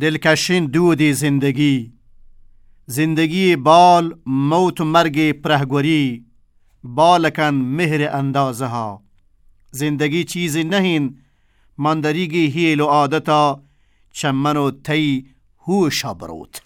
[0.00, 1.92] دلکشین دودی زندگی.
[2.86, 6.24] زندگی بال موت و مرگ پرهگوری
[6.84, 9.02] بالکن مهر اندازه ها
[9.70, 11.18] زندگی چیزی نهین
[11.78, 13.62] ماندریگی هیل و عادتا
[14.12, 15.26] چمن و تی
[15.58, 16.62] هوشا بروت